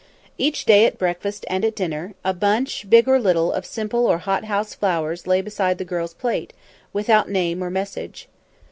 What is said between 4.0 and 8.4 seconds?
or hothouse flowers lay beside the girl's plate, without name or message.